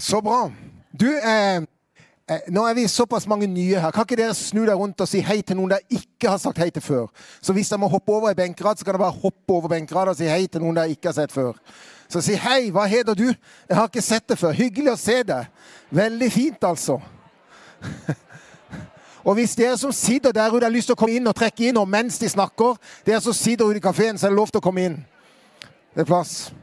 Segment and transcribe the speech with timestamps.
[0.00, 0.50] Så bra.
[1.00, 1.56] Du, eh,
[2.28, 3.90] eh, nå er vi såpass mange nye her.
[3.92, 6.58] Kan ikke dere snu deg rundt og si hei til noen dere ikke har sagt
[6.58, 7.10] hei til før?
[7.44, 10.08] Så hvis dere må hoppe over i benkrad, så kan dere bare hoppe over benkrad
[10.08, 11.58] og si hei til noen dere ikke har sett før.
[12.08, 13.26] Så si hei, hva heter du?
[13.68, 14.56] Jeg har ikke sett det før.
[14.56, 15.68] Hyggelig å se deg.
[15.92, 16.96] Veldig fint, altså.
[19.28, 21.68] Og hvis dere som sitter der ute har lyst til å komme inn og trekke
[21.68, 24.48] inn og mens de snakker, dere som sitter ute i kafeen, så er det lov
[24.48, 24.96] til å komme inn.
[25.92, 26.54] Det er plass.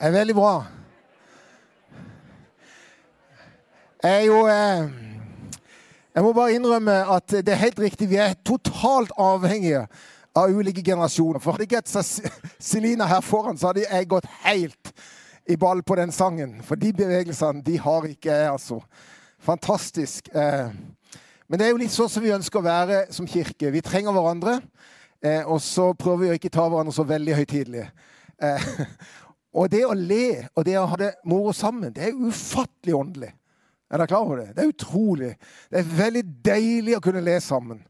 [0.00, 0.54] Er veldig bra.
[4.02, 4.88] Jeg er jo eh,
[6.14, 8.08] Jeg må bare innrømme at det er helt riktig.
[8.10, 9.84] Vi er totalt avhengige
[10.36, 11.38] av ulike generasjoner.
[11.38, 14.92] For hadde ikke hatt Celina her foran, så hadde jeg gått helt
[15.46, 16.58] i ball på den sangen.
[16.64, 18.80] For de bevegelsene de har ikke jeg, altså.
[19.40, 20.32] Fantastisk.
[20.34, 20.72] Eh,
[21.46, 23.70] men det er jo litt sånn som vi ønsker å være som kirke.
[23.70, 24.60] Vi trenger hverandre.
[25.20, 27.90] Eh, og så prøver vi å ikke ta hverandre så veldig høytidelig.
[29.50, 32.94] Eh, og det å le og det å ha det moro sammen, det er ufattelig
[32.94, 33.32] åndelig.
[33.90, 34.54] Er dere klar over det?
[34.54, 35.32] Det er utrolig.
[35.70, 37.82] Det er veldig deilig å kunne le sammen.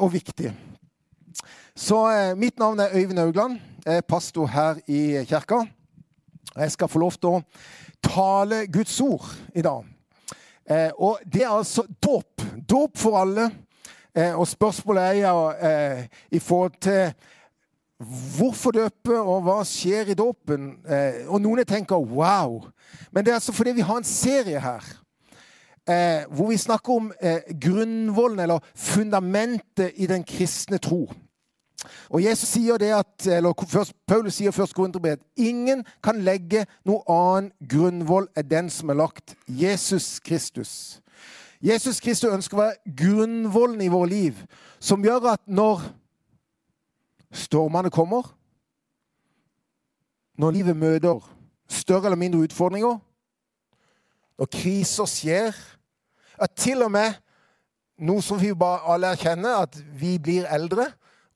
[0.00, 0.50] og viktig.
[1.76, 1.98] Så
[2.34, 3.60] mitt navn er Øyvind Augland.
[3.84, 5.60] Jeg er pastor her i kirka.
[6.56, 7.42] Jeg skal få lov til å
[8.02, 9.84] tale Guds ord i dag.
[10.98, 12.42] og det er altså dåp.
[12.68, 13.50] Dåp for alle.
[14.18, 17.12] Eh, og spørsmålet er ja, eh, i forhold til
[17.98, 20.70] hvorfor døpe, og hva skjer i dåpen?
[20.86, 22.60] Eh, og noen tenker wow.
[23.10, 24.84] Men det er altså fordi vi har en serie her.
[25.88, 31.06] Eh, hvor vi snakker om eh, grunnvollen, eller fundamentet i den kristne tro.
[32.10, 37.02] Og Jesus sier det at, eller først, Paulus sier først at ingen kan legge noe
[37.06, 41.00] annen grunnvoll enn den som er lagt Jesus Kristus.
[41.62, 44.34] Jesus Kristus ønsker å være grunnvollen i vårt liv,
[44.80, 45.82] som gjør at når
[47.32, 48.34] stormene kommer,
[50.38, 51.24] når livet møter
[51.68, 52.98] større eller mindre utfordringer,
[54.38, 55.56] når kriser skjer
[56.38, 57.16] At til og med
[57.98, 60.84] noe som vi bare alle erkjenner, at vi blir eldre.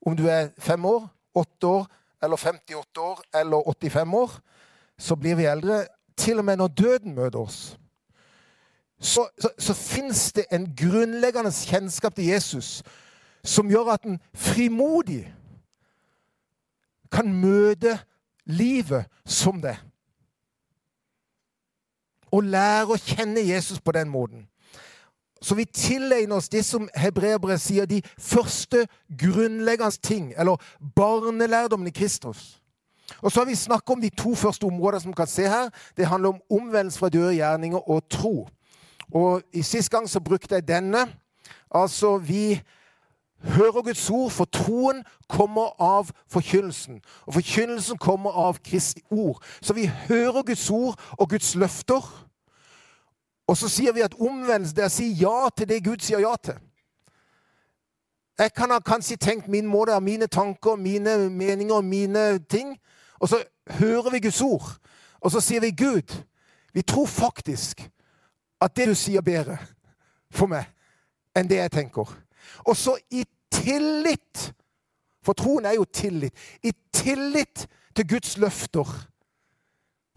[0.06, 1.88] Om du er fem år, åtte år,
[2.22, 4.36] eller 58 år eller 85 år,
[4.98, 5.80] så blir vi eldre.
[6.16, 7.76] Til og med når døden møter oss
[9.02, 12.82] så, så, så fins det en grunnleggende kjennskap til Jesus
[13.44, 15.24] som gjør at en frimodig
[17.12, 17.98] kan møte
[18.46, 19.76] livet som det.
[22.32, 24.46] Og lære å kjenne Jesus på den måten.
[25.42, 28.86] Så vi tilegner oss det som hebreerbrevet sier, de første
[29.18, 30.62] grunnleggende ting, eller
[30.96, 32.62] barnelærdommen i Kristus.
[33.20, 35.68] Og så har vi snakket om de to første områdene som kan se her.
[35.96, 38.48] Det handler om omvendelse fra døde gjerninger og tro.
[39.12, 41.06] Og i Sist gang så brukte jeg denne.
[41.74, 42.62] Altså, vi
[43.44, 47.00] hører Guds ord, for troen kommer av forkynnelsen.
[47.26, 49.42] Og forkynnelsen kommer av Kristi ord.
[49.60, 52.28] Så vi hører Guds ord og Guds løfter.
[53.46, 56.22] Og så sier vi at omvendelse det er å si ja til det Gud sier
[56.22, 56.58] ja til.
[58.38, 62.76] Jeg kan ha kanskje tenkt min måte av mine tanker, mine meninger mine ting.
[63.20, 63.42] Og så
[63.78, 64.64] hører vi Guds ord,
[65.20, 66.14] og så sier vi Gud,
[66.72, 67.84] vi tror faktisk
[68.60, 69.58] at det du sier, bedre
[70.30, 70.66] for meg
[71.36, 72.08] enn det jeg tenker.
[72.66, 74.52] Og så i tillit
[75.22, 76.34] For troen er jo tillit.
[76.66, 78.88] I tillit til Guds løfter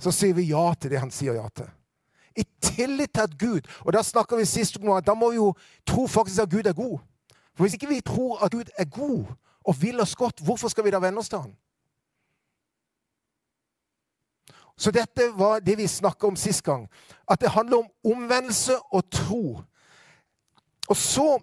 [0.01, 1.67] så sier vi ja til det han sier ja til.
[2.35, 5.37] I tillit til at Gud Og da snakker vi sist om at da må vi
[5.39, 5.53] jo
[5.87, 6.99] tro faktisk at Gud er god.
[7.55, 9.25] For Hvis ikke vi tror at Gud er god
[9.65, 11.55] og vil oss godt, hvorfor skal vi da venne oss til Han?
[14.77, 16.89] Så dette var det vi snakka om sist gang.
[17.31, 19.61] At det handler om omvendelse og tro.
[20.87, 21.39] Og så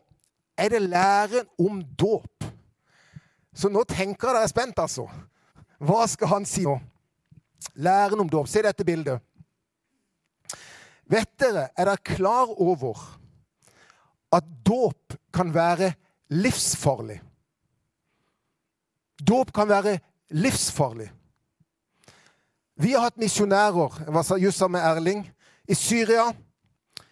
[0.56, 2.44] er det læren om dåp.
[3.54, 5.06] Så nå tenker jeg dere er spent, altså.
[5.82, 6.78] Hva skal han si nå?
[7.74, 8.48] Læren om dåp.
[8.48, 9.20] Se dette bildet.
[11.12, 13.00] Vet dere, er dere klar over
[14.32, 15.92] at dåp kan være
[16.32, 17.18] livsfarlig?
[19.20, 19.98] Dåp kan være
[20.30, 21.10] livsfarlig.
[22.80, 25.26] Vi har hatt misjonærer jeg var just sammen med Erling,
[25.68, 26.32] i Syria,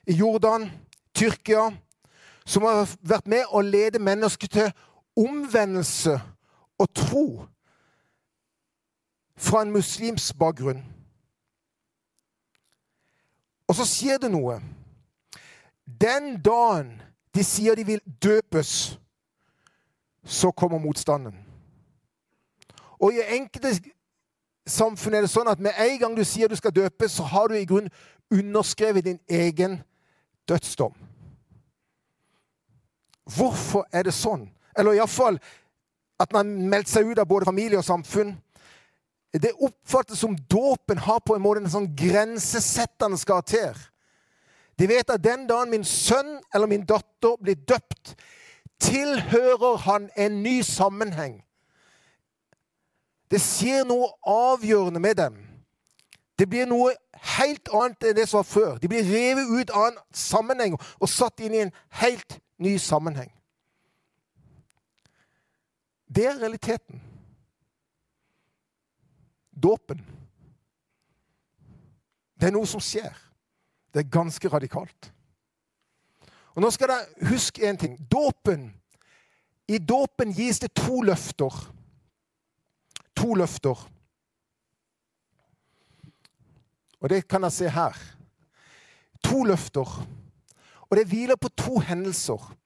[0.06, 0.70] i Jordan,
[1.14, 1.68] Tyrkia,
[2.50, 4.70] som har vært med å lede mennesker til
[5.18, 6.16] omvendelse
[6.80, 7.26] og tro
[9.38, 10.80] fra en muslims bakgrunn.
[13.70, 14.58] Og så skjer det noe.
[15.86, 16.96] Den dagen
[17.34, 18.98] de sier de vil døpes,
[20.24, 21.36] så kommer motstanden.
[22.98, 23.76] Og i enkelte
[24.66, 27.48] samfunn er det sånn at med en gang du sier du skal døpes, så har
[27.48, 27.88] du i grunn
[28.30, 29.78] underskrevet din egen
[30.50, 31.09] dødsdom.
[33.36, 34.48] Hvorfor er det sånn?
[34.78, 35.38] Eller iallfall
[36.20, 38.36] at man har meldt seg ut av både familie og samfunn.
[39.32, 43.76] det oppfattes som dåpen har på en måte en sånn grensesettende karakter.
[44.74, 48.16] De vet at den dagen min sønn eller min datter blir døpt,
[48.80, 51.38] tilhører han en ny sammenheng.
[53.30, 55.38] Det skjer noe avgjørende med dem.
[56.38, 56.96] Det blir noe
[57.36, 58.78] helt annet enn det som var før.
[58.82, 63.32] De blir revet ut av en sammenheng og satt inn i en helt ny sammenheng.
[66.10, 67.00] Det er realiteten.
[69.50, 70.00] Dåpen.
[72.40, 73.14] Det er noe som skjer.
[73.92, 75.10] Det er ganske radikalt.
[76.54, 77.96] Og Nå skal dere huske én ting.
[78.10, 78.70] Dåpen.
[79.70, 81.54] I dåpen gis det to løfter.
[83.16, 83.86] To løfter.
[87.00, 87.96] Og det kan dere se her.
[89.24, 90.00] To løfter.
[90.90, 92.56] Og det hviler på to hendelser.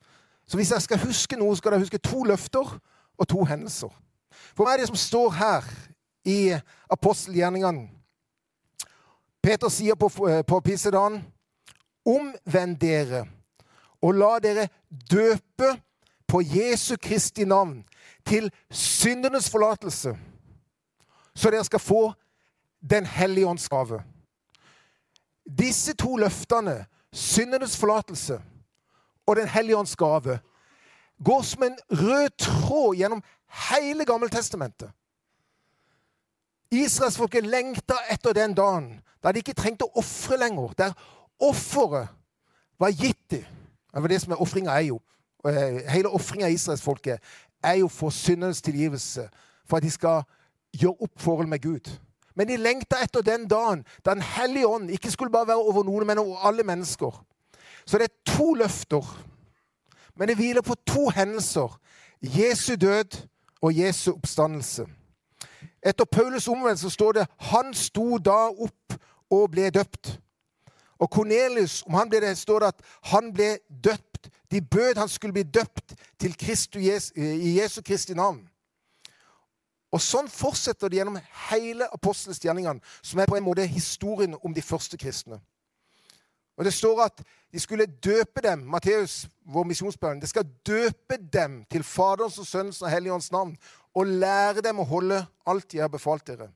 [0.47, 2.79] Så hvis jeg skal huske noe, skal jeg huske to løfter
[3.19, 3.93] og to hendelser.
[4.57, 5.69] For hva er det som står her
[6.25, 6.57] i
[6.91, 7.89] apostelgjerningene?
[9.45, 10.09] Peter sier på,
[10.49, 11.21] på Pissedagen
[12.05, 13.25] Omvend dere
[14.05, 15.71] og la dere døpe
[16.29, 17.79] på Jesu Kristi navn
[18.27, 20.13] til syndenes forlatelse,
[21.35, 22.03] så dere skal få
[22.85, 24.03] Den hellige ånds gave.
[25.59, 28.41] Disse to løftene, syndenes forlatelse
[29.27, 30.39] og Den hellige ånds gave,
[31.25, 33.23] går som en rød tråd gjennom
[33.71, 34.91] hele Gammeltestamentet.
[36.71, 40.75] Israelsfolket lengta etter den dagen da de ikke trengte å ofre lenger.
[40.77, 40.93] Der
[41.41, 42.11] offeret
[42.79, 43.45] var gitt dem.
[43.95, 44.99] Det var det som er ofringa er jo.
[45.47, 47.23] Eh, hele ofringa av israelsfolket
[47.65, 49.29] er jo for syndenes tilgivelse.
[49.65, 50.27] For at de skal
[50.77, 51.89] gjøre opp forholdet med Gud.
[52.35, 55.85] Men de lengta etter den dagen da Den hellige ånd ikke skulle bare være over
[55.85, 57.25] noen, men over alle mennesker.
[57.87, 59.05] Så det er to løfter.
[60.17, 61.81] Men det hviler på to hendelser.
[62.23, 63.29] Jesu død
[63.63, 64.87] og Jesu oppstandelse.
[65.83, 68.97] Etter Paulus omvendelse står det han sto da opp
[69.31, 70.19] og ble døpt.
[70.99, 74.31] Og Kornelius, om han ble det, står det at han ble døpt.
[74.51, 78.49] De bød han skulle bli døpt til Christu, i Jesu Kristi navn.
[79.95, 81.21] Og Sånn fortsetter det gjennom
[81.51, 85.39] hele apostelens gjerningene, som er på en måte historien om de første kristne.
[86.59, 91.63] Og Det står at de skulle døpe dem Matteus, vår misjonsbønn, de skal døpe dem
[91.71, 93.57] til Faderens og Sønnens og Helligåndens navn
[93.95, 96.49] og lære dem å holde alt de har befalt dere.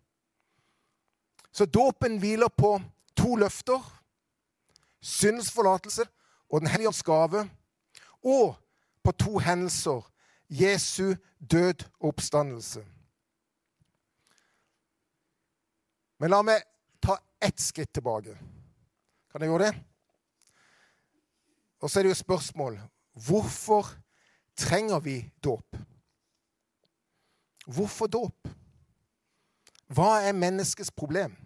[1.53, 2.77] Så dåpen hviler på
[3.17, 3.83] to løfter.
[5.01, 6.07] Syndens forlatelse
[6.51, 7.49] og Den hellige ånds gave.
[8.23, 8.57] Og
[9.05, 10.03] på to hendelser.
[10.51, 12.85] Jesu død og oppstandelse.
[16.19, 16.63] Men la meg
[17.01, 18.35] ta ett skritt tilbake.
[19.33, 19.85] Kan jeg gjøre det?
[21.79, 22.79] Og så er det jo spørsmål
[23.27, 23.87] hvorfor
[24.59, 25.77] trenger vi dåp?
[27.67, 28.49] Hvorfor dåp?
[29.89, 31.37] Hva er menneskets problem?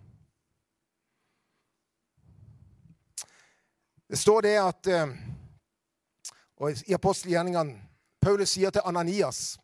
[4.09, 5.13] Det står det at eh,
[6.63, 7.79] og I apostelgjerningene
[8.23, 9.57] Paulus sier til Ananias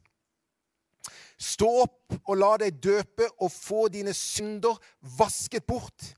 [1.38, 4.78] Stå opp og la deg døpe og få dine synder
[5.18, 6.12] vasket bort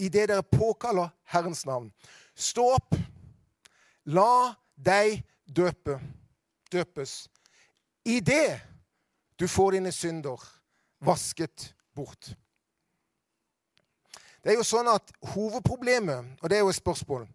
[0.00, 1.90] idet dere påkaller Herrens navn.
[2.36, 2.96] Stå opp,
[4.04, 5.98] la deg døpe,
[6.72, 7.24] døpes
[8.04, 8.60] idet
[9.40, 10.40] du får dine synder
[11.00, 12.32] vasket bort.
[14.40, 17.26] Det er jo sånn at Hovedproblemet, og det er jo et spørsmål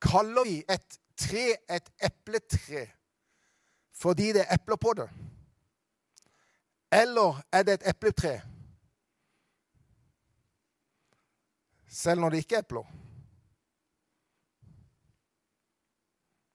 [0.00, 2.86] Kaller vi et tre et epletre
[3.96, 5.06] fordi det er epler på det?
[6.96, 8.40] Eller er det et epletre
[11.96, 12.88] selv når det ikke er epler?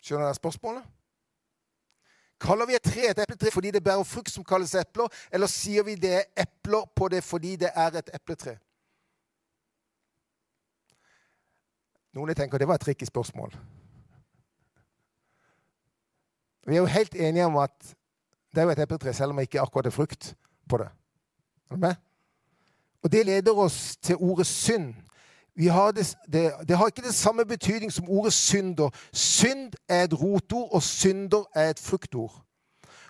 [0.01, 0.83] Skjønner dere spørsmålet?
[2.41, 5.85] Kaller vi et tre et epletre fordi det bærer frukt som kalles epler, eller sier
[5.85, 8.57] vi det er epler på det fordi det er et epletre?
[12.17, 13.53] Noen tenker det var et tricky spørsmål.
[16.67, 17.93] Vi er jo helt enige om at
[18.51, 20.35] det er jo et epletre, selv om det ikke akkurat er frukt
[20.69, 20.87] på det.
[21.69, 21.95] Er du med?
[23.03, 24.93] Og det leder oss til ordet synd.
[25.57, 28.89] Det, det, det, har ikke det samme betydning som ordet synder.
[29.13, 32.45] Synd er et rotord, og synder er et fruktord.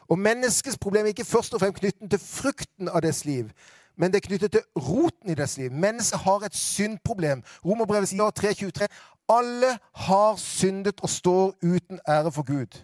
[0.07, 3.49] Og Menneskets problem er ikke først og fremst knyttet til frukten av dets liv,
[3.97, 5.71] men det er knyttet til roten i dets liv.
[5.71, 7.43] Mennesket har et syndproblem.
[7.65, 8.87] Romerbrevet sier 3.23.:
[9.29, 12.81] Alle har syndet og står uten ære for Gud.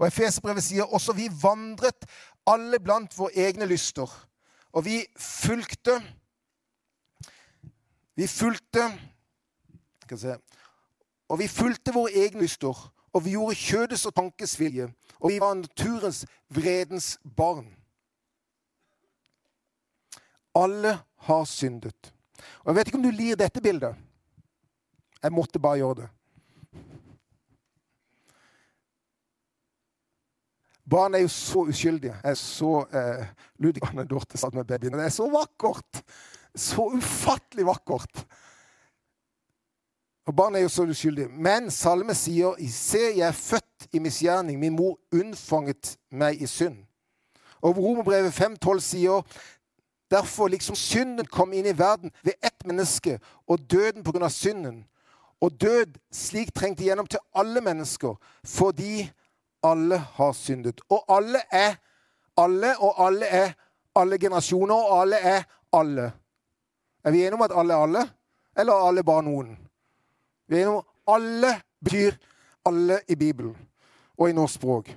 [0.00, 2.06] Og Efeserbrevet sier også vi vandret
[2.48, 4.08] alle blant våre egne lyster.
[4.72, 6.00] Og vi fulgte
[8.16, 8.84] Vi fulgte
[10.02, 10.36] skal se,
[11.28, 12.74] Og vi fulgte våre egne lyster,
[13.12, 14.88] og vi gjorde kjødets og tankes vilje.
[15.20, 17.68] Og vi var naturens vredens barn.
[20.54, 22.12] Alle har syndet.
[22.60, 23.94] Og Jeg vet ikke om du lir dette bildet.
[25.22, 26.08] Jeg måtte bare gjøre det.
[30.90, 32.16] Barn er jo så uskyldige.
[32.24, 33.26] Jeg så eh,
[33.58, 34.98] Ludvig Anne Dorte satt med babyen.
[34.98, 36.02] Det er så vakkert!
[36.54, 38.24] Så ufattelig vakkert.
[40.26, 41.28] Og Barn er jo så uskyldige.
[41.28, 44.58] Men Salme sier Se, jeg er født i misgjerning.
[44.58, 46.82] Min mor unnfanget meg i synd.
[47.62, 49.40] Og Romerbrevet 5,12 sier
[50.10, 54.28] Derfor liksom synden kom inn i verden ved ett menneske, og døden pga.
[54.28, 54.84] synden.
[55.40, 59.10] Og død slik trengte gjennom til alle mennesker, fordi
[59.62, 60.80] alle har syndet.
[60.88, 61.76] Og alle er
[62.36, 63.52] alle, og alle er
[63.94, 66.12] alle generasjoner, og alle er alle.
[67.04, 68.10] Er vi enige om at alle er alle,
[68.56, 69.58] eller er alle bare noen?
[70.48, 72.16] Vi er enige om at alle betyr
[72.64, 73.56] alle i Bibelen
[74.18, 74.90] og i norsk språk.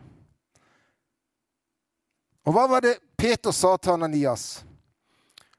[2.43, 4.65] Og hva var det Peter sa til Ananias?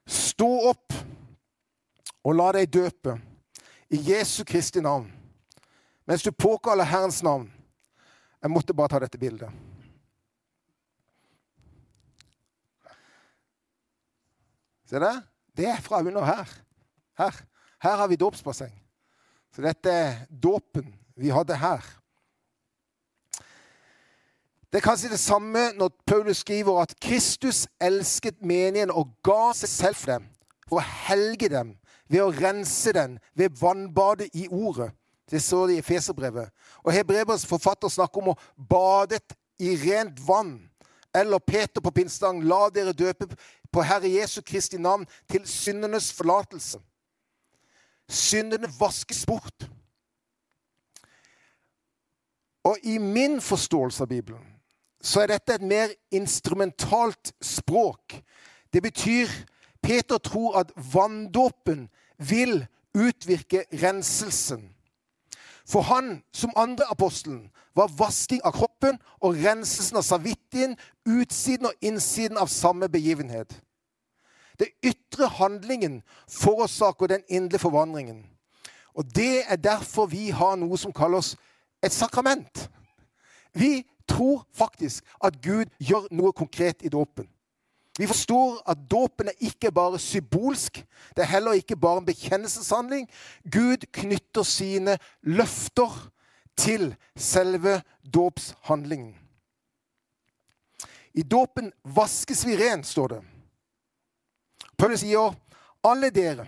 [0.07, 0.93] Stå opp
[2.25, 3.17] og la deg døpe
[3.89, 5.07] i Jesu Kristi navn,
[6.05, 7.54] mens du påkaller Herrens navn.
[8.45, 9.49] Jeg måtte bare ta dette bildet.
[14.85, 15.15] Ser det?
[15.57, 16.51] Det er fra under her.
[17.17, 17.39] Her,
[17.81, 18.75] her har vi dåpsbasseng.
[19.55, 21.81] Så dette er dåpen vi hadde her.
[24.69, 29.71] Det er kanskje det samme når Paulus skriver at Kristus elsket menigheten og ga seg
[29.73, 30.29] selv for dem,
[30.69, 31.77] for å helge dem,
[32.11, 34.91] ved å rense den, ved vannbadet i ordet.
[35.31, 36.51] Det står det i Feserbrevet.
[36.85, 40.59] Og Hebreberets forfatter snakker om å badet i rent vann.
[41.15, 43.29] Eller Peter på pinsedagen, la dere døpe
[43.73, 46.81] på Herre Jesu Kristi navn til syndenes forlatelse.
[48.09, 49.69] Syndene vaskes bort.
[52.65, 54.51] Og i min forståelse av Bibelen
[55.05, 58.17] så er dette et mer instrumentalt språk.
[58.73, 59.29] Det betyr
[59.85, 62.65] Peter tror at vanndåpen vil
[62.97, 64.74] utvirke renselsen.
[65.67, 71.75] For han, som andre apostelen, var vasking av kroppen og renselsen av savittien, utsiden og
[71.81, 73.57] innsiden av samme begivenhet.
[74.59, 78.27] Det ytre handlingen forårsaker den inderlige forvandringen.
[78.95, 81.35] Og Det er derfor vi har noe som kalles
[81.83, 82.71] et sakrament.
[83.55, 87.29] Vi tror faktisk at Gud gjør noe konkret i dåpen.
[87.99, 90.85] Vi forstår at dåpen er ikke bare symbolsk.
[91.17, 93.09] Det er heller ikke bare en bekjennelseshandling.
[93.53, 96.11] Gud knytter sine løfter
[96.57, 97.83] til selve
[98.15, 99.15] dåpshandlingen.
[101.15, 103.23] I dåpen vaskes vi ren, står det.
[104.79, 105.37] Paulus sier
[105.87, 106.47] alle dere,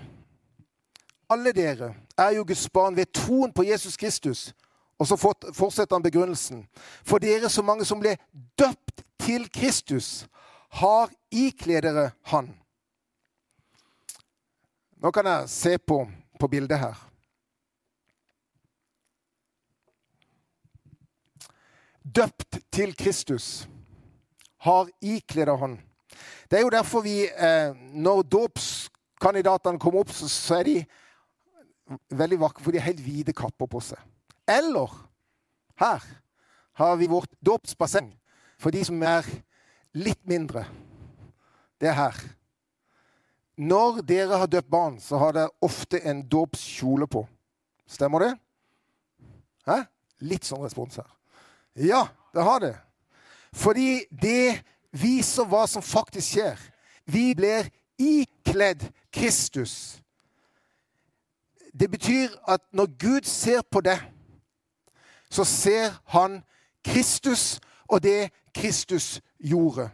[1.30, 4.48] alle dere er jo Guds barn ved troen på Jesus Kristus
[4.98, 5.16] og så
[5.52, 6.66] fortsetter han begrunnelsen.
[7.04, 8.16] For dere så mange som ble
[8.58, 10.26] døpt til Kristus,
[10.76, 12.50] har ikledd dere Han.
[15.00, 16.02] Nå kan jeg se på,
[16.40, 16.98] på bildet her.
[22.02, 23.66] Døpt til Kristus
[24.66, 25.78] har ikledd Han.
[26.50, 30.76] Det er jo derfor vi, eh, når dåpskandidatene kommer opp, så, er de
[32.10, 33.98] veldig vakre, for de har helt hvite kapper på seg.
[34.46, 34.92] Eller
[35.80, 36.04] her
[36.78, 38.12] har vi vårt dåpsbasseng
[38.58, 39.26] for de som er
[39.96, 40.66] litt mindre.
[41.80, 42.18] Det er her.
[43.56, 47.24] Når dere har døpt barn, så har dere ofte en dåpskjole på.
[47.88, 48.32] Stemmer det?
[49.66, 49.82] Hæ?
[50.28, 51.08] Litt sånn respons her.
[51.76, 52.74] Ja, det har det.
[53.56, 54.62] Fordi det
[54.96, 56.60] viser hva som faktisk skjer.
[57.08, 57.68] Vi blir
[58.00, 59.96] ikledd Kristus.
[61.72, 63.98] Det betyr at når Gud ser på det
[65.30, 66.42] så ser han
[66.84, 69.90] Kristus og det Kristus gjorde.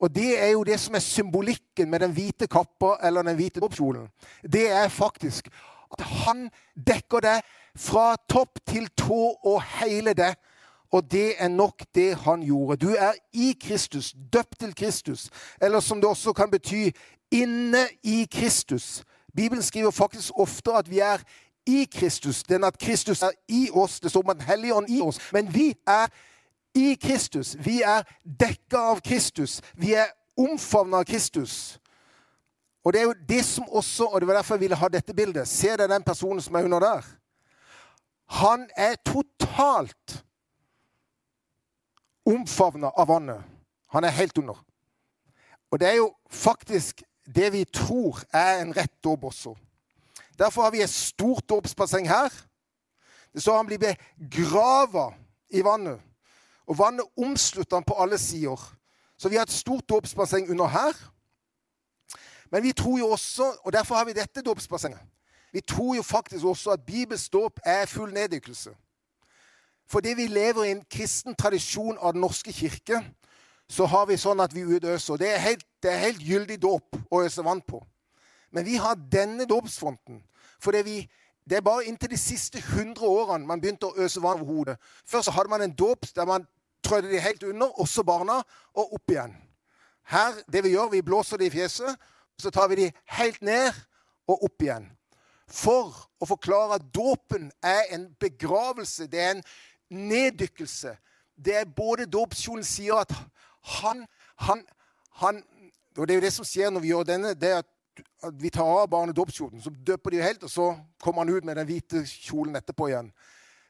[0.00, 3.60] Og det er jo det som er symbolikken med den hvite kappa eller den hvite
[3.60, 4.08] dåpskjolen.
[4.42, 5.48] Det er faktisk
[5.98, 6.50] at han
[6.86, 7.38] dekker det
[7.76, 10.34] fra topp til tå og hele det.
[10.92, 12.76] Og det er nok det han gjorde.
[12.86, 15.30] Du er i Kristus, døpt til Kristus.
[15.62, 16.90] Eller som det også kan bety
[17.30, 19.04] inne i Kristus.
[19.36, 21.18] Bibelen skriver faktisk ofte at vi er
[21.66, 24.00] i Kristus, den at Kristus er i oss.
[24.00, 25.18] Det står om Den hellige ånd i oss.
[25.32, 26.06] Men vi er
[26.74, 27.54] i Kristus.
[27.58, 29.60] Vi er dekka av Kristus.
[29.74, 31.78] Vi er omfavna av Kristus.
[32.84, 35.14] Og det er jo det som også, og det var derfor jeg ville ha dette
[35.14, 35.48] bildet.
[35.48, 37.06] Se dere den personen som er under der?
[38.26, 40.20] Han er totalt
[42.26, 43.42] omfavna av vannet.
[43.94, 44.58] Han er helt under.
[45.70, 49.54] Og det er jo faktisk det vi tror er en rett dåp også.
[50.38, 52.32] Derfor har vi et stort dåpsbasseng her.
[53.32, 55.12] Det står han blir begrava
[55.50, 56.00] i vannet.
[56.66, 58.76] Og vannet omslutter han på alle sider.
[59.18, 61.10] Så vi har et stort dåpsbasseng under her.
[62.50, 65.00] Men vi tror jo også, og derfor har vi dette dåpsbassenget
[65.52, 68.70] Vi tror jo faktisk også at Bibels dåp er full neddykkelse.
[69.86, 73.04] Fordi vi lever i en kristen tradisjon av Den norske kirke,
[73.68, 75.16] så har vi sånn at vi utøser.
[75.16, 77.84] Det er helt, det er helt gyldig dåp å øse vann på.
[78.50, 80.22] Men vi har denne dåpsfronten
[80.64, 80.96] fordi vi
[81.44, 84.76] det er bare inntil de siste 100 årene man begynte å øse vann over hodet.
[85.04, 86.46] Før så hadde man en dåp der man
[86.84, 88.40] trødde de helt under, også barna,
[88.74, 89.36] og opp igjen.
[90.04, 91.96] Her, det Vi gjør, vi blåser de i fjeset,
[92.38, 93.72] så tar vi de helt ned
[94.28, 94.90] og opp igjen.
[95.48, 99.44] For å forklare at dåpen er en begravelse, det er en
[99.90, 100.96] neddykkelse.
[101.36, 103.12] Det er både dåpskjolen sier at
[103.80, 104.04] han,
[104.36, 104.64] han,
[105.20, 105.42] han
[105.96, 108.50] Og det er jo det som skjer når vi gjør denne, det er at vi
[108.50, 110.64] tar av barnet dåpskjolen, så døper de helt, og så
[111.02, 113.12] kommer han ut med den hvite kjolen etterpå igjen.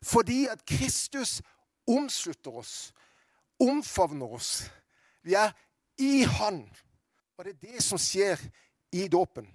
[0.04, 1.42] Fordi at Kristus
[1.88, 2.92] omslutter oss,
[3.61, 4.70] omfavner oss.
[5.23, 5.52] Vi er
[5.99, 6.64] i Han.
[7.38, 8.40] Og det er det som skjer
[8.92, 9.49] i dåpen.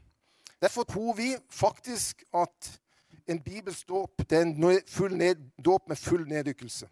[0.61, 2.79] Derfor tror vi faktisk at
[3.27, 6.87] en bibelsk dåp er en full ned, dåp med full neddykkelse.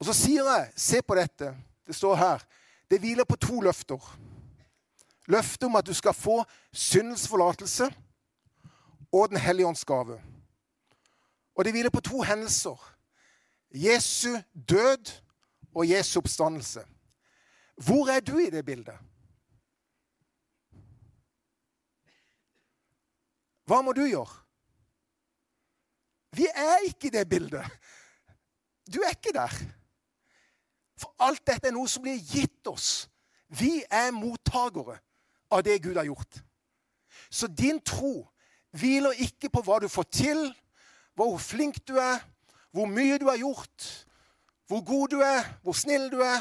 [0.00, 1.52] Og så sier jeg, se på dette,
[1.86, 2.44] det står her,
[2.90, 4.00] det hviler på to løfter.
[5.30, 7.92] Løftet om at du skal få syndens forlatelse
[9.12, 10.20] og Den hellige ånds gave.
[11.54, 12.94] Og det hviler på to hendelser.
[13.74, 14.36] Jesu
[14.68, 15.22] død
[15.74, 16.84] og Jesu oppstandelse.
[17.76, 18.98] Hvor er du i det bildet?
[23.66, 24.40] Hva må du gjøre?
[26.36, 27.64] Vi er ikke i det bildet.
[28.88, 29.52] Du er ikke der.
[30.98, 33.08] For alt dette er noe som blir gitt oss.
[33.52, 34.98] Vi er mottagere
[35.52, 36.40] av det Gud har gjort.
[37.30, 38.26] Så din tro
[38.76, 40.46] hviler ikke på hva du får til,
[41.14, 42.22] hvor flink du er,
[42.72, 43.88] hvor mye du har gjort,
[44.72, 46.40] hvor god du er, hvor snill du er.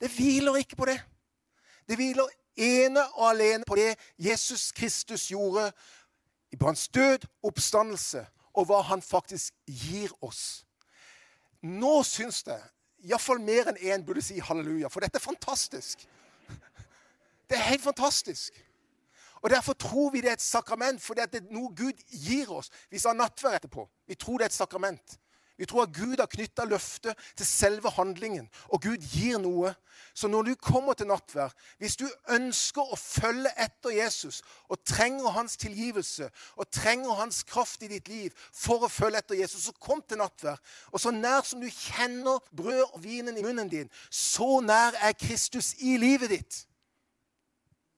[0.00, 0.98] Det hviler ikke på det.
[1.88, 2.26] Det hviler
[2.56, 5.72] ene og alene på det Jesus Kristus gjorde
[6.58, 10.64] på hans død, oppstandelse, og hva han faktisk gir oss.
[11.62, 12.58] Nå syns jeg
[13.06, 16.02] iallfall mer enn én burde si halleluja, for dette er fantastisk.
[17.46, 18.58] Det er helt fantastisk.
[19.46, 22.74] Og Derfor tror vi det er et sakrament, fordi det er noe Gud gir oss.
[22.90, 23.86] Vi sa nattverd etterpå.
[24.10, 25.18] Vi tror det er et sakrament.
[25.58, 29.72] Vi tror at Gud har knytta løftet til selve handlingen, og Gud gir noe.
[30.14, 34.38] Så når du kommer til nattverd, hvis du ønsker å følge etter Jesus
[34.70, 39.40] og trenger hans tilgivelse og trenger hans kraft i ditt liv for å følge etter
[39.40, 40.62] Jesus, så kom til nattverd.
[40.94, 45.18] Og så nær som du kjenner brød og vinen i munnen din, så nær er
[45.18, 46.62] Kristus i livet ditt.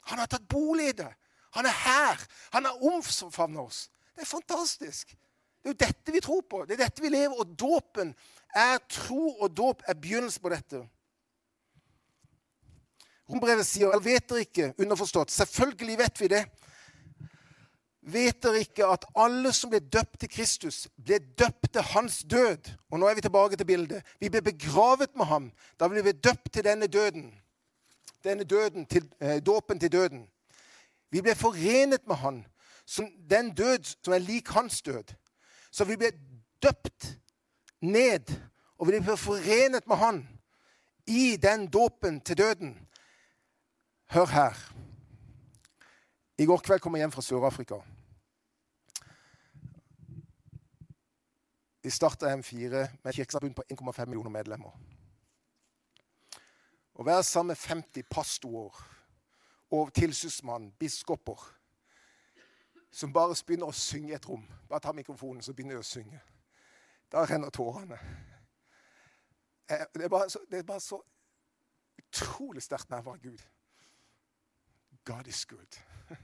[0.09, 1.13] Han har tatt bolig i det.
[1.59, 2.29] Han er her.
[2.57, 3.89] Han har omfavnet oss.
[4.17, 5.13] Det er fantastisk.
[5.61, 6.63] Det er jo dette vi tror på.
[6.65, 7.37] Det er dette vi lever.
[7.37, 8.15] Og dåpen
[8.57, 10.81] er tro, og dåp er begynnelsen på dette.
[13.31, 15.31] Rombrevet sier eller vet dere ikke, underforstått.
[15.31, 16.45] Selvfølgelig vet vi det.
[18.11, 22.73] Vet dere ikke at alle som ble døpt til Kristus, ble døpt til hans død?
[22.91, 24.17] Og nå er vi tilbake til bildet.
[24.19, 25.53] Vi ble begravet med ham.
[25.79, 27.29] Da ble vi døpt til denne døden
[28.25, 30.29] denne døden til, eh, dåpen til døden.
[31.11, 32.47] Vi ble forenet med han,
[32.87, 35.15] som den død som er lik hans død.
[35.71, 36.11] Så vi ble
[36.63, 37.15] døpt
[37.81, 38.33] ned,
[38.79, 40.21] og vi ble forenet med han
[41.07, 42.75] i den dåpen til døden.
[44.11, 44.59] Hør her.
[46.39, 47.79] I går kveld kom jeg hjem fra Sør-Afrika.
[51.83, 52.71] Vi starta M4
[53.03, 54.73] med et kirkesamfunn på 1,5 millioner medlemmer.
[56.95, 58.83] Å være sammen med 50 pastorer
[59.73, 61.41] og tilsynsmann, biskoper,
[62.91, 64.45] som bare begynner å synge i et rom.
[64.69, 66.21] Bare ta mikrofonen, så begynner de å synge.
[67.13, 67.99] Da renner tårene.
[69.71, 71.01] Eh, det er bare så, er bare så
[71.99, 73.43] utrolig sterkt nærvær av Gud.
[75.05, 75.79] God is good.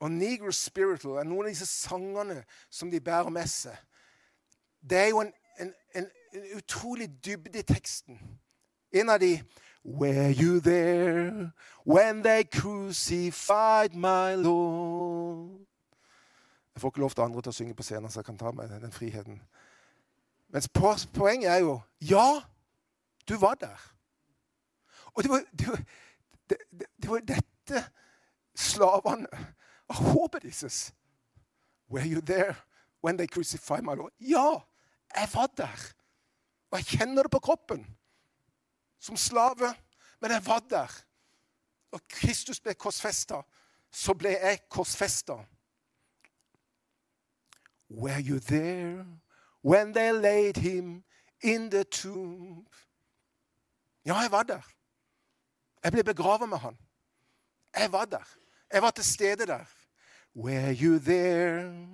[0.00, 3.76] Og Negro Spiritual er noen av disse sangene som de bærer med seg.
[4.80, 8.20] Det er jo en, en, en, en utrolig dybde i teksten.
[8.92, 9.34] En av de
[9.84, 11.52] Were you there
[11.84, 15.66] when they crucified my Lord?
[16.74, 18.52] Jeg får ikke lov til andre til å synge på scenen, så jeg kan ta
[18.52, 19.40] meg den friheten.
[20.52, 22.40] Mens poenget er jo Ja,
[23.28, 23.80] du var der.
[25.14, 25.82] Og det var, det var,
[26.50, 26.58] det,
[27.02, 27.84] det var dette
[28.54, 29.28] slavene
[29.88, 30.92] av håpet deres.
[31.90, 32.56] Were you there
[33.02, 34.12] when they crucified my Lord?
[34.20, 34.62] Ja,
[35.16, 35.94] jeg var der.
[36.70, 37.86] Og jeg kjenner det på kroppen
[39.00, 39.74] som slave,
[40.20, 41.04] men jeg var der.
[41.90, 43.40] Og Kristus ble korsfesta,
[43.90, 45.40] så ble jeg korsfesta.
[47.90, 49.06] Were you there
[49.64, 51.04] when they laid him
[51.40, 52.66] in the tomb?
[54.04, 54.62] Ja, jeg var der.
[55.84, 56.78] Jeg ble begravet med han.
[57.76, 58.36] Jeg var der.
[58.72, 59.64] Jeg var til stede der.
[60.36, 61.88] Were you there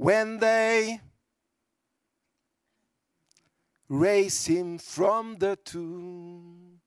[0.00, 1.00] when they
[3.90, 6.80] raise him from the tomb?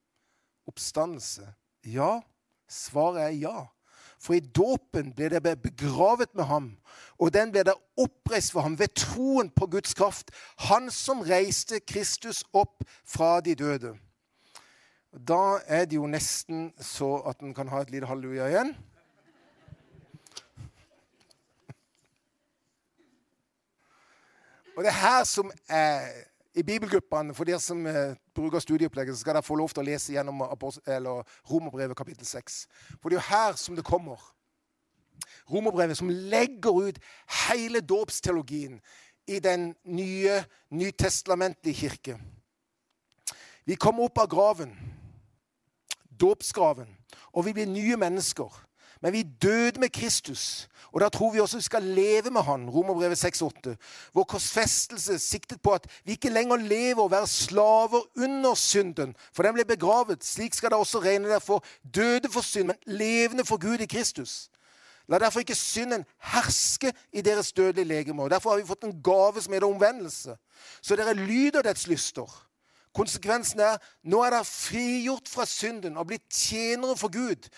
[0.66, 1.54] Oppstandelse.
[1.84, 2.20] Ja.
[2.68, 3.66] Svaret er ja.
[4.20, 6.66] For i dåpen ble det begravet med ham,
[7.16, 10.30] og den ble det oppreist for ham ved troen på Guds kraft.
[10.68, 13.94] Han som reiste Kristus opp fra de døde.
[15.10, 18.74] Da er det jo nesten så at en kan ha et lite halleluja igjen.
[24.76, 29.36] Og det er her som er i bibelgruppene, for dere som eh, bruker studieopplegget, skal
[29.36, 30.42] dere få lov til å lese gjennom
[31.50, 32.64] Romerbrevet kapittel 6.
[32.98, 34.18] For det er jo her som det kommer.
[35.50, 36.98] Romerbrevet som legger ut
[37.46, 38.80] hele dåpsteologien
[39.30, 40.40] i den nye
[40.74, 42.18] nytestamentlige kirke.
[43.64, 44.72] Vi kommer opp av graven,
[46.10, 46.88] dåpsgraven,
[47.30, 48.50] og vi blir nye mennesker.
[49.02, 52.70] Men vi døde med Kristus, og da tror vi også vi skal leve med Han.
[52.70, 53.74] Romerbrevet 6,8.
[54.14, 59.42] Vår korsfestelse siktet på at vi ikke lenger lever og være slaver under synden, for
[59.42, 60.24] den ble begravet.
[60.24, 63.86] Slik skal det også regne dere for døde for synd, men levende for Gud i
[63.86, 64.50] Kristus.
[65.08, 68.28] La derfor ikke synden herske i deres dødelige legemer.
[68.28, 70.36] Derfor har vi fått en gave som heter omvendelse.
[70.82, 72.46] Så dere lyder dets lyster.
[72.94, 77.48] Konsekvensen er nå er dere frigjort fra synden og blitt tjenere for Gud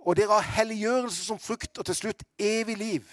[0.00, 3.10] og dere har helliggjørelse som frukt, og til slutt evig liv.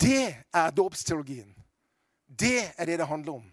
[0.00, 1.54] Det er dåpsteologien.
[2.40, 3.52] Det er det det handler om.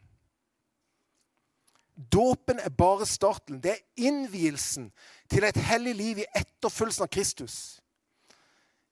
[2.12, 3.64] Dåpen er bare starten.
[3.64, 4.92] Det er innvielsen
[5.30, 7.82] til et hellig liv i etterfølgelsen av Kristus.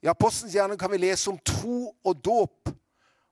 [0.01, 2.69] I Apostelens hjerne kan vi lese om tro og dåp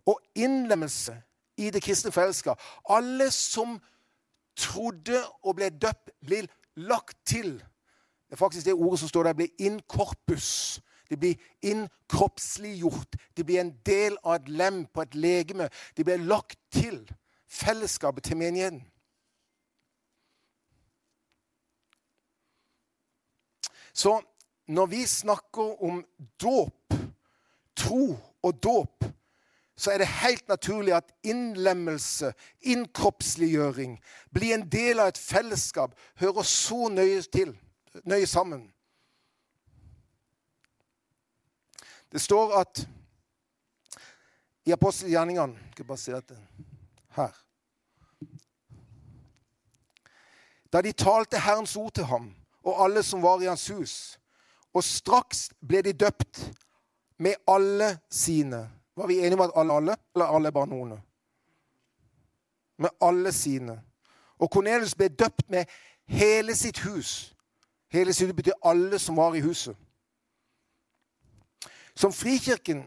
[0.05, 1.15] og innlemmelse
[1.57, 2.62] i det kristne fellesskap.
[2.89, 3.79] Alle som
[4.57, 7.57] trodde og ble døpt, blir lagt til.
[8.27, 10.81] Det er faktisk det ordet som står der, blir inkorpus.
[11.09, 13.15] De blir innkroppsliggjort.
[13.38, 15.69] De blir en del av et lem på et legeme.
[15.97, 17.03] De blir lagt til
[17.47, 18.81] fellesskapet til menigheten.
[23.93, 24.21] Så
[24.65, 26.05] når vi snakker om
[26.41, 26.93] dåp,
[27.75, 29.05] tro og dåp,
[29.75, 33.97] så er det helt naturlig at innlemmelse, innkroppsliggjøring,
[34.33, 37.55] blir en del av et fellesskap, hører så nøye til,
[38.05, 38.67] nøye sammen.
[42.13, 42.83] Det står at
[44.65, 46.38] i apostelgjerningene Skal bare si dette
[47.17, 47.33] her.
[50.73, 52.29] Da de talte Herrens ord til ham
[52.63, 53.95] og alle som var i hans hus,
[54.73, 56.39] og straks ble de døpt
[57.19, 58.63] med alle sine
[58.95, 61.01] var vi enige om at alle alle, eller alle bare noen?
[62.77, 63.82] Med alle sine.
[64.39, 65.65] Og Kornelius ble døpt med
[66.06, 67.36] hele sitt hus.
[67.91, 69.77] Hele sitt betyr alle som var i huset.
[71.95, 72.86] Som Frikirken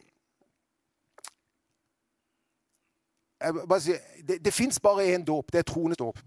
[3.68, 5.52] bare sier, Det, det fins bare én dåp.
[5.52, 6.18] Det er troende dåp.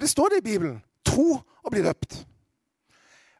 [0.00, 0.82] Det står det i Bibelen.
[1.04, 2.26] Tro og bli døpt.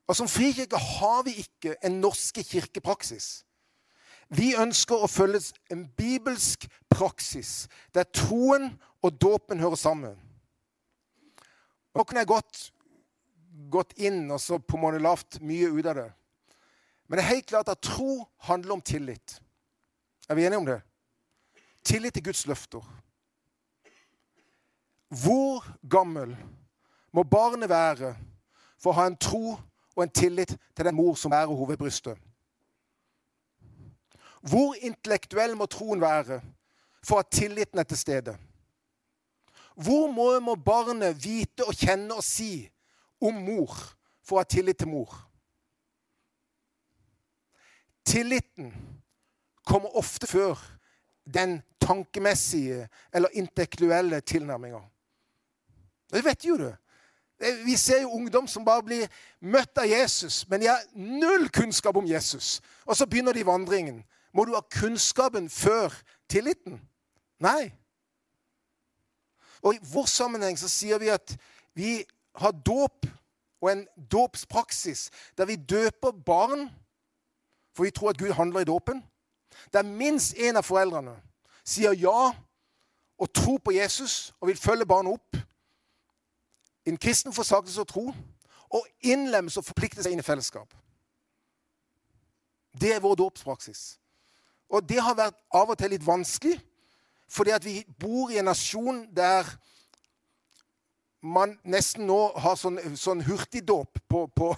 [0.08, 3.44] Og Som frikirke har vi ikke en norske kirkepraksis.
[4.32, 8.70] Vi ønsker å følge en bibelsk praksis der troen
[9.04, 10.16] og dåpen hører sammen.
[11.92, 12.62] Nå kunne jeg gått,
[13.68, 16.08] gått inn og så på en måte lavt mye ut av det.
[17.06, 19.36] Men det er helt klart at tro handler om tillit.
[20.28, 20.80] Er vi enige om det?
[21.84, 22.80] Tillit til Guds løfter.
[25.12, 26.32] Hvor gammel
[27.12, 28.14] må barnet være
[28.80, 29.58] for å ha en tro
[29.96, 32.18] og en tillit til den mor som bærer henne ved brystet.
[34.42, 36.40] Hvor intellektuell må troen være
[37.04, 38.36] for at tilliten er til stede?
[39.74, 42.68] Hvor må, må barnet vite og kjenne og si
[43.20, 43.70] om mor
[44.22, 45.14] for å ha tillit til mor?
[48.04, 48.72] Tilliten
[49.64, 50.58] kommer ofte før
[51.24, 54.80] den tankemessige eller intellektuelle tilnærminga.
[56.12, 56.68] Det vet jo du.
[57.64, 59.08] Vi ser jo ungdom som bare blir
[59.40, 62.60] møtt av Jesus, men de har null kunnskap om Jesus.
[62.86, 64.04] Og så begynner de vandringen.
[64.32, 65.92] Må du ha kunnskapen før
[66.30, 66.80] tilliten?
[67.42, 67.72] Nei.
[69.62, 71.34] Og I vår sammenheng så sier vi at
[71.74, 72.04] vi
[72.38, 73.06] har dåp
[73.62, 76.68] og en dåpspraksis der vi døper barn,
[77.74, 79.02] for vi tror at Gud handler i dåpen.
[79.72, 81.18] Der minst én av foreldrene
[81.64, 82.32] sier ja
[83.18, 85.42] og tror på Jesus og vil følge barnet opp
[86.86, 88.06] en kristen forsakelse og tro
[88.72, 90.72] og innlemmelse og forplikte seg inn i fellesskap.
[92.72, 93.98] Det er vår dåpspraksis.
[94.72, 96.56] Og det har vært av og til litt vanskelig,
[97.28, 99.48] fordi at vi bor i en nasjon der
[101.22, 104.48] man nesten nå har sånn, sånn hurtigdåp på, på,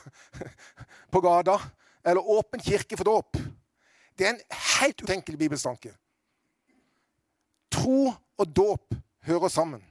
[1.12, 1.58] på gata.
[2.04, 3.36] Eller åpen kirke for dåp.
[4.16, 5.92] Det er en helt utenkelig bibelstanke.
[7.74, 8.94] Tro og dåp
[9.26, 9.82] hører sammen.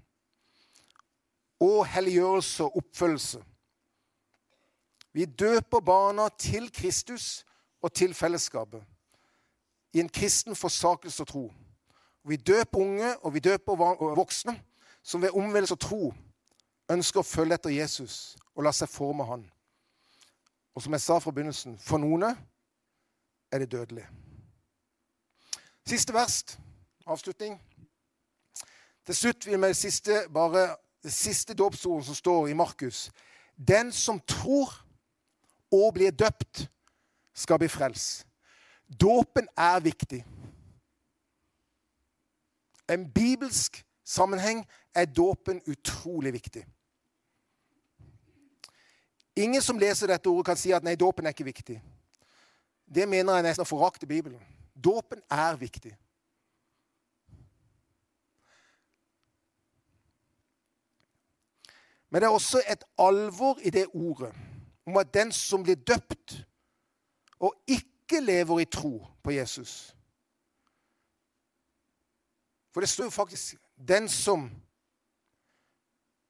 [1.63, 3.43] Og helliggjørelse og oppfølgelse.
[5.13, 7.45] Vi døper barna til Kristus
[7.82, 8.84] og til fellesskapet.
[9.93, 11.54] I en kristen forsakelse og tro.
[12.23, 13.76] Vi døper unge og vi døper
[14.15, 14.60] voksne
[15.04, 16.13] som ved omvendelse og tro
[16.89, 19.43] ønsker å følge etter Jesus og la seg forme han.
[20.73, 24.08] Og som jeg sa fra begynnelsen for noen er det dødelig.
[25.86, 26.58] Siste vers,
[27.06, 27.60] avslutning.
[29.06, 33.12] Til slutt vil vi med det siste, bare det siste dåpsordet som står i Markus.
[33.56, 34.72] Den som tror
[35.72, 36.70] og blir døpt,
[37.34, 38.28] skal bli frelst.
[39.02, 40.20] Dåpen er viktig.
[42.89, 44.62] En bibelsk sammenheng
[44.96, 46.66] er dåpen utrolig viktig.
[49.36, 51.80] Ingen som leser dette ordet, kan si at nei, dåpen er ikke viktig.
[52.86, 54.42] Det mener jeg nesten å forakte Bibelen.
[54.78, 55.96] Dåpen er viktig.
[62.13, 64.36] Men det er også et alvor i det ordet
[64.86, 66.36] om at den som blir døpt
[67.39, 69.95] og ikke lever i tro på Jesus
[72.73, 73.56] For det står jo faktisk
[73.88, 74.52] 'den som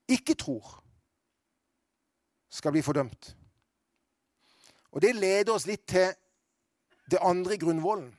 [0.08, 0.84] ikke tror'
[2.50, 3.38] skal bli fordømt.
[4.92, 6.14] Og Det leder oss litt til
[7.12, 8.18] det andre i grunnvollen.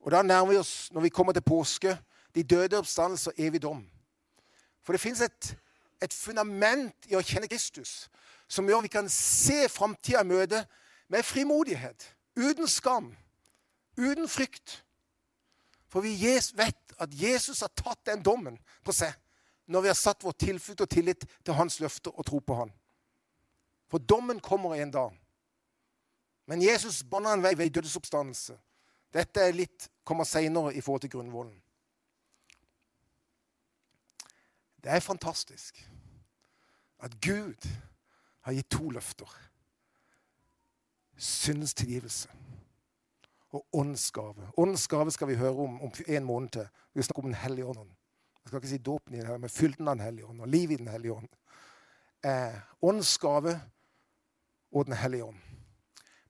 [0.00, 1.98] Og Da nærmer vi oss, når vi kommer til påske,
[2.34, 3.90] de døde oppstandelse og evig dom.
[4.82, 5.58] For det fins et,
[6.00, 8.08] et, fundament i å kjenne Kristus
[8.50, 10.64] som gjør at vi kan se framtida i møte
[11.10, 13.12] med frimodighet, uten skam,
[13.98, 14.80] uten frykt.
[15.90, 16.16] For vi
[16.58, 19.14] vet at Jesus har tatt den dommen på seg
[19.70, 22.72] når vi har satt vår tilflukt og tillit til hans løfter og tro på han.
[23.90, 25.14] For dommen kommer en dag.
[26.46, 28.56] Men Jesus banna en vei ved dødsoppstandelse.
[29.14, 31.54] Dette er litt, kommer seinere i forhold til grunnvollen.
[34.82, 35.90] Det er fantastisk
[37.00, 37.68] at Gud
[38.40, 39.28] har gitt to løfter.
[41.16, 42.28] Syndens tilgivelse
[43.50, 44.50] og åndsgave.
[44.56, 46.68] Åndsgave skal vi høre om om en måned til.
[46.94, 47.90] Vi snakker om Den hellige ånd.
[48.44, 50.48] Jeg skal ikke si dåpen i det, her, men fylden av Den hellige ånd og
[50.48, 51.28] livet i Den hellige ånd.
[52.24, 53.60] Eh, åndsgave
[54.72, 55.40] og Den hellige ånd.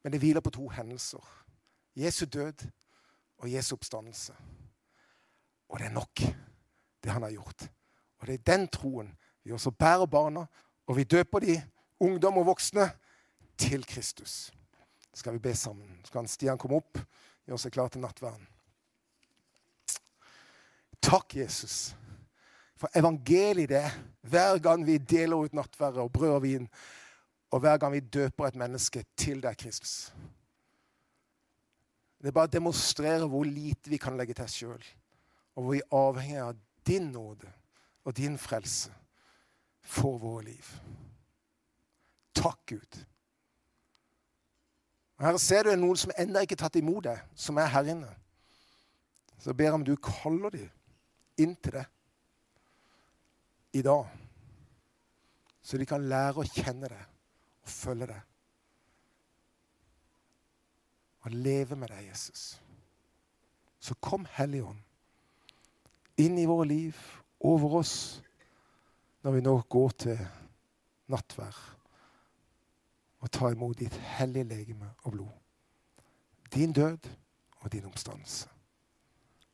[0.03, 1.45] Men det hviler på to hendelser.
[1.97, 2.67] Jesu død
[3.39, 4.35] og Jesu oppstandelse.
[5.69, 6.21] Og det er nok,
[7.05, 7.71] det han har gjort.
[8.21, 9.11] Og det er den troen
[9.45, 10.45] vi også bærer barna,
[10.87, 11.63] og vi døper de,
[12.01, 12.91] ungdom og voksne,
[13.59, 14.53] til Kristus.
[15.13, 16.01] Så skal vi be sammen.
[16.05, 17.01] Så kan Stian komme opp,
[17.47, 18.47] gjøre seg klar til nattverden.
[21.01, 21.95] Takk, Jesus,
[22.77, 23.85] for evangeliet det
[24.29, 26.69] hver gang vi deler ut nattverdet og brød og vin
[27.51, 30.13] og hver gang vi døper et menneske til deg, Kristus.
[32.21, 34.85] Det bare demonstrerer hvor lite vi kan legge til sjøl,
[35.57, 37.49] og hvor vi er avhengig av din nåde
[38.05, 38.93] og din frelse
[39.81, 40.67] for våre liv.
[42.35, 43.05] Takk, Gud.
[45.21, 48.09] Her ser du noen som ennå ikke er tatt imot deg, som er her inne.
[49.41, 50.71] Så jeg ber om du kaller dem
[51.41, 51.87] inn til deg
[53.77, 54.09] i dag,
[55.63, 57.05] så de kan lære å kjenne deg
[57.63, 58.23] og følge deg.
[61.21, 62.61] Og leve med deg, Jesus.
[63.81, 64.81] Så kom Helligånd
[66.21, 66.97] inn i våre liv,
[67.41, 68.23] over oss,
[69.23, 70.19] når vi nå går til
[71.11, 71.57] nattvær
[73.21, 75.33] og tar imot ditt hellige legeme og blod.
[76.55, 77.11] Din død
[77.61, 78.49] og din omstandelse.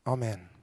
[0.04, 0.55] Amen.